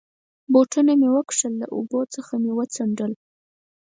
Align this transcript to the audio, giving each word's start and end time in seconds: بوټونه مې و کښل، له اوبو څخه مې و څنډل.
بوټونه 0.51 0.91
مې 0.99 1.09
و 1.13 1.17
کښل، 1.29 1.53
له 1.61 1.67
اوبو 1.75 1.99
څخه 2.13 2.33
مې 2.43 2.51
و 2.53 2.59
څنډل. 2.75 3.11